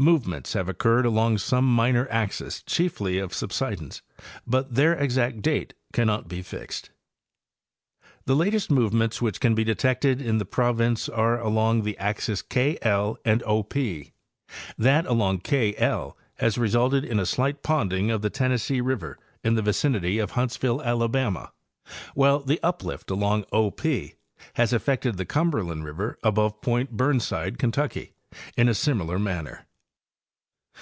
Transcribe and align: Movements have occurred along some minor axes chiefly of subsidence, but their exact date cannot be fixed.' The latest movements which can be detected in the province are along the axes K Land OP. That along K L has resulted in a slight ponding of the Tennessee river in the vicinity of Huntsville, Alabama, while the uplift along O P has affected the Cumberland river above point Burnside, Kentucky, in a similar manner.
Movements 0.00 0.52
have 0.52 0.68
occurred 0.68 1.04
along 1.04 1.38
some 1.38 1.64
minor 1.64 2.06
axes 2.08 2.62
chiefly 2.62 3.18
of 3.18 3.34
subsidence, 3.34 4.00
but 4.46 4.72
their 4.76 4.92
exact 4.94 5.42
date 5.42 5.74
cannot 5.92 6.28
be 6.28 6.40
fixed.' 6.40 6.90
The 8.26 8.36
latest 8.36 8.70
movements 8.70 9.20
which 9.20 9.40
can 9.40 9.56
be 9.56 9.64
detected 9.64 10.22
in 10.22 10.38
the 10.38 10.44
province 10.44 11.08
are 11.08 11.40
along 11.40 11.82
the 11.82 11.98
axes 11.98 12.42
K 12.42 12.78
Land 12.84 13.42
OP. 13.44 13.72
That 14.78 15.04
along 15.06 15.40
K 15.40 15.74
L 15.76 16.16
has 16.34 16.56
resulted 16.56 17.04
in 17.04 17.18
a 17.18 17.26
slight 17.26 17.64
ponding 17.64 18.12
of 18.14 18.22
the 18.22 18.30
Tennessee 18.30 18.80
river 18.80 19.18
in 19.42 19.54
the 19.56 19.62
vicinity 19.62 20.20
of 20.20 20.32
Huntsville, 20.32 20.80
Alabama, 20.80 21.50
while 22.14 22.38
the 22.38 22.60
uplift 22.62 23.10
along 23.10 23.46
O 23.50 23.72
P 23.72 24.14
has 24.54 24.72
affected 24.72 25.16
the 25.16 25.26
Cumberland 25.26 25.84
river 25.84 26.20
above 26.22 26.60
point 26.60 26.92
Burnside, 26.92 27.58
Kentucky, 27.58 28.12
in 28.56 28.68
a 28.68 28.74
similar 28.74 29.18
manner. 29.18 29.64